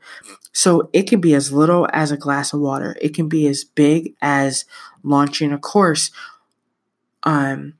So 0.52 0.88
it 0.92 1.04
can 1.04 1.20
be 1.20 1.34
as 1.34 1.52
little 1.52 1.88
as 1.92 2.10
a 2.10 2.16
glass 2.16 2.52
of 2.52 2.60
water. 2.60 2.96
It 3.00 3.14
can 3.14 3.28
be 3.28 3.46
as 3.46 3.64
big 3.64 4.14
as 4.20 4.64
launching 5.02 5.52
a 5.52 5.58
course. 5.58 6.10
Um, 7.24 7.74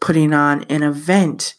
putting 0.00 0.32
on 0.32 0.64
an 0.64 0.82
event, 0.82 1.54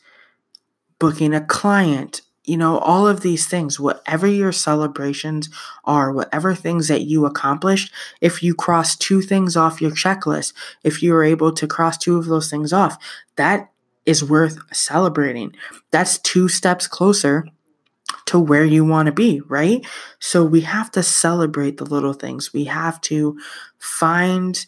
booking 0.99 1.34
a 1.34 1.41
client, 1.41 2.21
you 2.43 2.58
know, 2.58 2.80
all 2.80 3.08
of 3.08 3.21
these 3.21 3.47
things, 3.47 3.80
whatever 3.80 4.25
your 4.25 4.51
celebrations 4.51 5.49
are, 5.86 6.12
whatever 6.12 6.56
things 6.56 6.88
that 6.88 7.04
you 7.04 7.25
accomplished, 7.25 7.93
if 8.19 8.41
you 8.41 8.56
cross 8.56 8.95
two 8.95 9.21
things 9.21 9.56
off 9.56 9.82
your 9.82 9.91
checklist, 9.91 10.54
if 10.84 11.04
you 11.04 11.13
are 11.13 11.23
able 11.23 11.51
to 11.54 11.67
cross 11.67 11.97
two 11.97 12.17
of 12.17 12.25
those 12.25 12.49
things 12.49 12.73
off, 12.73 12.97
that 13.36 13.71
is 14.06 14.23
worth 14.23 14.58
celebrating. 14.73 15.56
That's 15.91 16.17
two 16.17 16.47
steps 16.47 16.88
closer 16.88 17.45
to 18.25 18.39
where 18.39 18.65
you 18.65 18.84
want 18.84 19.06
to 19.06 19.12
be, 19.12 19.41
right? 19.41 19.86
So 20.19 20.43
we 20.43 20.62
have 20.62 20.91
to 20.91 21.04
celebrate 21.04 21.77
the 21.77 21.86
little 21.86 22.13
things. 22.13 22.54
We 22.54 22.65
have 22.65 22.99
to 23.01 23.39
find 23.77 24.65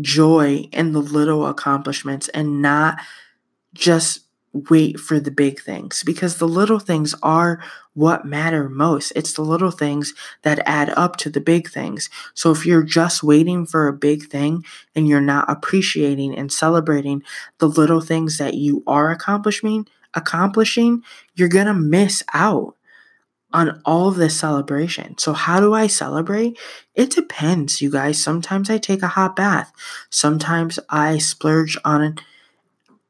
joy 0.00 0.68
in 0.72 0.92
the 0.92 1.00
little 1.02 1.46
accomplishments 1.46 2.28
and 2.28 2.62
not 2.62 2.98
just 3.74 4.20
wait 4.52 4.98
for 4.98 5.20
the 5.20 5.30
big 5.30 5.60
things 5.60 6.02
because 6.04 6.38
the 6.38 6.48
little 6.48 6.78
things 6.78 7.14
are 7.22 7.62
what 7.94 8.24
matter 8.24 8.68
most. 8.68 9.12
It's 9.14 9.34
the 9.34 9.42
little 9.42 9.70
things 9.70 10.14
that 10.42 10.66
add 10.66 10.90
up 10.90 11.16
to 11.16 11.30
the 11.30 11.40
big 11.40 11.68
things. 11.68 12.08
So 12.34 12.50
if 12.50 12.64
you're 12.64 12.82
just 12.82 13.22
waiting 13.22 13.66
for 13.66 13.88
a 13.88 13.92
big 13.92 14.28
thing 14.28 14.64
and 14.94 15.06
you're 15.06 15.20
not 15.20 15.50
appreciating 15.50 16.36
and 16.36 16.50
celebrating 16.50 17.22
the 17.58 17.68
little 17.68 18.00
things 18.00 18.38
that 18.38 18.54
you 18.54 18.82
are 18.86 19.10
accomplishing, 19.10 19.86
accomplishing, 20.14 21.02
you're 21.34 21.48
going 21.48 21.66
to 21.66 21.74
miss 21.74 22.22
out 22.32 22.74
on 23.52 23.80
all 23.84 24.10
this 24.10 24.38
celebration. 24.38 25.16
So 25.18 25.32
how 25.32 25.60
do 25.60 25.72
I 25.72 25.86
celebrate? 25.86 26.58
It 26.94 27.10
depends, 27.10 27.80
you 27.80 27.90
guys. 27.90 28.22
Sometimes 28.22 28.68
I 28.68 28.78
take 28.78 29.02
a 29.02 29.08
hot 29.08 29.36
bath. 29.36 29.72
Sometimes 30.10 30.78
I 30.90 31.18
splurge 31.18 31.78
on 31.84 32.16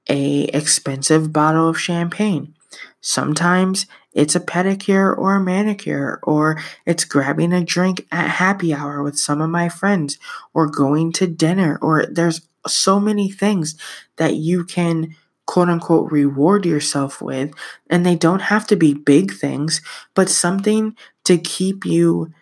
a 0.08 0.44
expensive 0.44 1.32
bottle 1.32 1.68
of 1.68 1.80
champagne. 1.80 2.54
Sometimes 3.00 3.86
it's 4.12 4.34
a 4.34 4.40
pedicure 4.40 5.16
or 5.16 5.36
a 5.36 5.40
manicure, 5.40 6.18
or 6.22 6.60
it's 6.86 7.04
grabbing 7.04 7.52
a 7.52 7.64
drink 7.64 8.06
at 8.10 8.28
happy 8.28 8.74
hour 8.74 9.02
with 9.02 9.18
some 9.18 9.40
of 9.40 9.50
my 9.50 9.68
friends, 9.68 10.18
or 10.54 10.66
going 10.66 11.12
to 11.12 11.26
dinner, 11.26 11.78
or 11.82 12.06
there's 12.06 12.40
so 12.66 12.98
many 12.98 13.30
things 13.30 13.76
that 14.16 14.34
you 14.34 14.64
can 14.64 15.14
quote 15.48 15.70
unquote 15.70 16.12
reward 16.12 16.66
yourself 16.66 17.22
with. 17.22 17.50
And 17.88 18.04
they 18.04 18.14
don't 18.14 18.42
have 18.42 18.66
to 18.68 18.76
be 18.76 18.92
big 18.92 19.32
things, 19.32 19.80
but 20.14 20.28
something 20.28 20.94
to 21.24 21.38
keep 21.38 21.86
you 21.86 22.32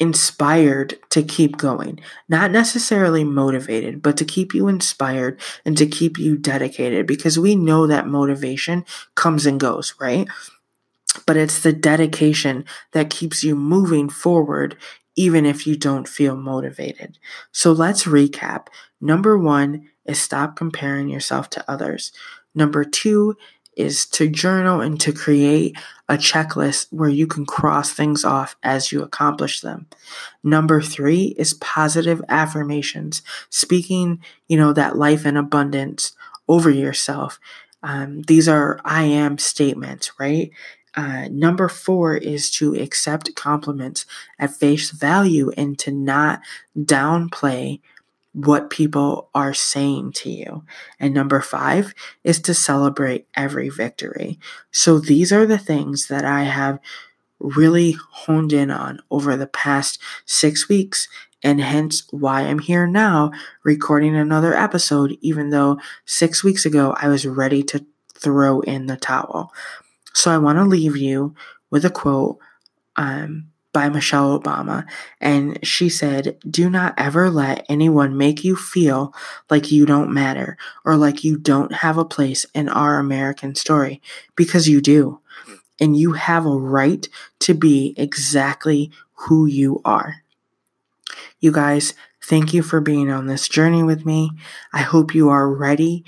inspired 0.00 0.98
to 1.10 1.22
keep 1.22 1.56
going. 1.56 2.00
Not 2.28 2.50
necessarily 2.50 3.22
motivated, 3.22 4.02
but 4.02 4.16
to 4.16 4.24
keep 4.24 4.52
you 4.52 4.66
inspired 4.66 5.40
and 5.64 5.78
to 5.78 5.86
keep 5.86 6.18
you 6.18 6.36
dedicated 6.36 7.06
because 7.06 7.38
we 7.38 7.54
know 7.54 7.86
that 7.86 8.08
motivation 8.08 8.84
comes 9.14 9.46
and 9.46 9.60
goes, 9.60 9.94
right? 10.00 10.26
But 11.26 11.36
it's 11.36 11.62
the 11.62 11.72
dedication 11.72 12.64
that 12.90 13.08
keeps 13.08 13.44
you 13.44 13.54
moving 13.54 14.08
forward 14.08 14.76
even 15.14 15.46
if 15.46 15.64
you 15.64 15.76
don't 15.76 16.08
feel 16.08 16.36
motivated. 16.36 17.18
So 17.52 17.70
let's 17.70 18.02
recap. 18.02 18.66
Number 19.00 19.38
one, 19.38 19.88
is 20.06 20.20
stop 20.20 20.56
comparing 20.56 21.08
yourself 21.08 21.50
to 21.50 21.70
others. 21.70 22.12
Number 22.54 22.84
two 22.84 23.36
is 23.76 24.06
to 24.06 24.28
journal 24.28 24.80
and 24.80 25.00
to 25.00 25.12
create 25.12 25.76
a 26.08 26.14
checklist 26.14 26.86
where 26.90 27.08
you 27.08 27.26
can 27.26 27.46
cross 27.46 27.92
things 27.92 28.24
off 28.24 28.56
as 28.62 28.92
you 28.92 29.02
accomplish 29.02 29.60
them. 29.60 29.86
Number 30.42 30.80
three 30.80 31.34
is 31.38 31.54
positive 31.54 32.22
affirmations, 32.28 33.22
speaking, 33.50 34.20
you 34.48 34.56
know, 34.56 34.72
that 34.72 34.96
life 34.96 35.24
and 35.24 35.38
abundance 35.38 36.12
over 36.48 36.70
yourself. 36.70 37.40
Um, 37.82 38.22
these 38.22 38.48
are 38.48 38.80
I 38.84 39.02
am 39.04 39.38
statements, 39.38 40.12
right? 40.18 40.50
Uh, 40.96 41.28
number 41.30 41.68
four 41.68 42.16
is 42.16 42.50
to 42.52 42.74
accept 42.74 43.34
compliments 43.34 44.06
at 44.38 44.54
face 44.54 44.90
value 44.90 45.50
and 45.56 45.78
to 45.80 45.90
not 45.90 46.40
downplay 46.78 47.80
what 48.34 48.68
people 48.68 49.30
are 49.32 49.54
saying 49.54 50.12
to 50.12 50.28
you. 50.28 50.64
And 50.98 51.14
number 51.14 51.40
five 51.40 51.94
is 52.24 52.40
to 52.40 52.52
celebrate 52.52 53.26
every 53.34 53.68
victory. 53.68 54.38
So 54.72 54.98
these 54.98 55.32
are 55.32 55.46
the 55.46 55.58
things 55.58 56.08
that 56.08 56.24
I 56.24 56.42
have 56.42 56.80
really 57.38 57.96
honed 58.10 58.52
in 58.52 58.70
on 58.70 58.98
over 59.10 59.36
the 59.36 59.46
past 59.46 60.00
six 60.26 60.68
weeks. 60.68 61.08
And 61.44 61.60
hence 61.60 62.08
why 62.10 62.42
I'm 62.42 62.58
here 62.58 62.86
now 62.86 63.30
recording 63.62 64.16
another 64.16 64.54
episode, 64.54 65.16
even 65.20 65.50
though 65.50 65.78
six 66.04 66.42
weeks 66.42 66.66
ago 66.66 66.96
I 67.00 67.08
was 67.08 67.26
ready 67.26 67.62
to 67.64 67.86
throw 68.14 68.60
in 68.62 68.86
the 68.86 68.96
towel. 68.96 69.52
So 70.12 70.32
I 70.32 70.38
want 70.38 70.58
to 70.58 70.64
leave 70.64 70.96
you 70.96 71.34
with 71.70 71.84
a 71.84 71.90
quote 71.90 72.38
um, 72.96 73.48
by 73.74 73.90
Michelle 73.90 74.40
Obama. 74.40 74.86
And 75.20 75.58
she 75.66 75.90
said, 75.90 76.38
Do 76.48 76.70
not 76.70 76.94
ever 76.96 77.28
let 77.28 77.66
anyone 77.68 78.16
make 78.16 78.42
you 78.42 78.56
feel 78.56 79.12
like 79.50 79.70
you 79.70 79.84
don't 79.84 80.14
matter 80.14 80.56
or 80.86 80.96
like 80.96 81.24
you 81.24 81.36
don't 81.36 81.74
have 81.74 81.98
a 81.98 82.04
place 82.06 82.46
in 82.54 82.70
our 82.70 82.98
American 82.98 83.54
story 83.54 84.00
because 84.36 84.66
you 84.66 84.80
do. 84.80 85.20
And 85.78 85.96
you 85.96 86.12
have 86.12 86.46
a 86.46 86.56
right 86.56 87.06
to 87.40 87.52
be 87.52 87.94
exactly 87.98 88.92
who 89.12 89.44
you 89.44 89.82
are. 89.84 90.22
You 91.40 91.50
guys, 91.50 91.94
thank 92.22 92.54
you 92.54 92.62
for 92.62 92.80
being 92.80 93.10
on 93.10 93.26
this 93.26 93.48
journey 93.48 93.82
with 93.82 94.06
me. 94.06 94.30
I 94.72 94.82
hope 94.82 95.14
you 95.14 95.28
are 95.28 95.52
ready 95.52 96.04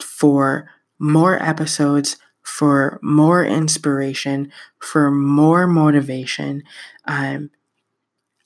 for 0.00 0.70
more 0.98 1.40
episodes 1.40 2.16
for 2.44 3.00
more 3.02 3.44
inspiration, 3.44 4.52
for 4.78 5.10
more 5.10 5.66
motivation. 5.66 6.62
Um, 7.06 7.50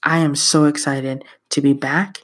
I 0.03 0.19
am 0.19 0.35
so 0.35 0.65
excited 0.65 1.25
to 1.51 1.61
be 1.61 1.73
back, 1.73 2.19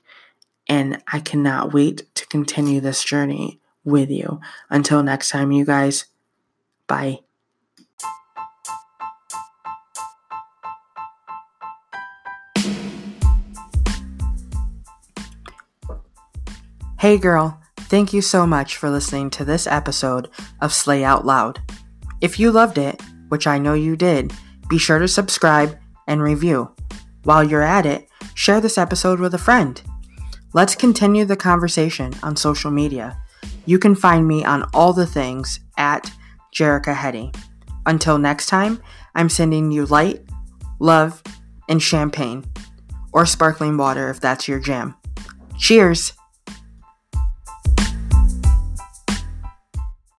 and 0.68 1.03
I 1.12 1.20
cannot 1.20 1.73
wait 1.73 2.14
to 2.14 2.27
continue 2.27 2.81
this 2.81 3.05
journey 3.05 3.61
with 3.85 4.11
you. 4.11 4.40
Until 4.70 5.03
next 5.03 5.29
time, 5.29 5.53
you 5.53 5.64
guys, 5.64 6.07
bye. 6.87 7.20
Hey 16.99 17.18
girl, 17.18 17.61
thank 17.77 18.14
you 18.14 18.23
so 18.23 18.47
much 18.47 18.79
for 18.79 18.88
listening 18.88 19.29
to 19.31 19.44
this 19.44 19.66
episode 19.66 20.31
of 20.62 20.73
Slay 20.73 21.05
Out 21.05 21.27
Loud. 21.27 21.61
If 22.23 22.40
you 22.40 22.51
loved 22.51 22.79
it, 22.79 22.99
which 23.29 23.47
I 23.47 23.59
know 23.59 23.75
you 23.75 23.94
did, 23.94 24.33
be 24.70 24.79
sure 24.79 24.99
to 24.99 25.07
subscribe 25.07 25.77
and 26.07 26.23
review. 26.23 26.75
While 27.25 27.45
you're 27.45 27.62
at 27.62 27.87
it, 27.87 28.09
share 28.35 28.61
this 28.61 28.79
episode 28.79 29.21
with 29.21 29.35
a 29.35 29.38
friend. 29.38 29.81
Let's 30.53 30.75
continue 30.75 31.25
the 31.25 31.37
conversation 31.37 32.12
on 32.23 32.37
social 32.37 32.71
media. 32.71 33.17
You 33.67 33.79
can 33.79 33.95
find 33.95 34.29
me 34.29 34.45
on 34.45 34.69
all 34.75 34.93
the 34.93 35.07
things 35.07 35.61
at 35.77 36.11
Jerica 36.55 36.95
Hetty. 36.95 37.33
Until 37.87 38.19
next 38.19 38.47
time, 38.47 38.81
I'm 39.14 39.29
sending 39.29 39.71
you 39.71 39.87
light, 39.87 40.23
love, 40.79 41.23
and 41.69 41.83
champagne, 41.83 42.45
or 43.12 43.27
sparkling 43.27 43.77
water 43.77 44.11
if 44.11 44.21
that's 44.21 44.49
your 44.49 44.61
jam. 44.61 44.95
Cheers! 45.59 46.12